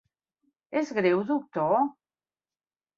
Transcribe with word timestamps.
És 0.81 0.89
greu, 1.01 1.23
doctor? 1.35 1.79